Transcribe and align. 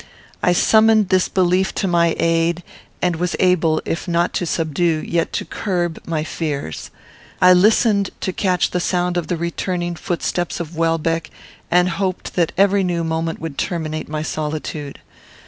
I 0.41 0.51
summoned 0.51 1.09
this 1.09 1.29
belief 1.29 1.75
to 1.75 1.87
my 1.87 2.15
aid, 2.17 2.63
and 3.03 3.17
was 3.17 3.35
able, 3.39 3.83
if 3.85 4.07
not 4.07 4.33
to 4.33 4.47
subdue, 4.47 5.03
yet 5.07 5.31
to 5.33 5.45
curb, 5.45 5.99
my 6.07 6.23
fears. 6.23 6.89
I 7.39 7.53
listened 7.53 8.09
to 8.21 8.33
catch 8.33 8.71
the 8.71 8.79
sound 8.79 9.15
of 9.15 9.27
the 9.27 9.37
returning 9.37 9.93
footsteps 9.95 10.59
of 10.59 10.75
Welbeck, 10.75 11.29
and 11.69 11.87
hoped 11.87 12.33
that 12.33 12.51
every 12.57 12.83
new 12.83 13.03
moment 13.03 13.39
would 13.41 13.59
terminate 13.59 14.09
my 14.09 14.23
solitude. 14.23 15.01